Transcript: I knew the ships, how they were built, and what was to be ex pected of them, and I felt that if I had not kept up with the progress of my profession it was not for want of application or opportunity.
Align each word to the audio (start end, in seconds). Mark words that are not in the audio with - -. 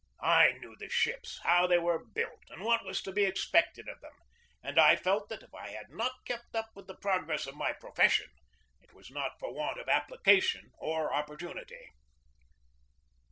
I 0.23 0.53
knew 0.53 0.75
the 0.79 0.89
ships, 0.89 1.37
how 1.43 1.67
they 1.67 1.77
were 1.77 2.03
built, 2.03 2.41
and 2.49 2.63
what 2.63 2.83
was 2.83 3.03
to 3.03 3.11
be 3.11 3.23
ex 3.23 3.47
pected 3.47 3.87
of 3.87 4.01
them, 4.01 4.15
and 4.63 4.79
I 4.79 4.95
felt 4.95 5.29
that 5.29 5.43
if 5.43 5.53
I 5.53 5.67
had 5.69 5.91
not 5.91 6.25
kept 6.25 6.55
up 6.55 6.71
with 6.73 6.87
the 6.87 6.97
progress 6.97 7.45
of 7.45 7.53
my 7.55 7.71
profession 7.73 8.31
it 8.81 8.93
was 8.93 9.11
not 9.11 9.37
for 9.37 9.53
want 9.53 9.79
of 9.79 9.87
application 9.87 10.71
or 10.79 11.13
opportunity. 11.13 11.91